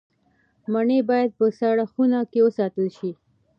[0.71, 3.11] مڼې باید په سړه خونه کې وساتل شي.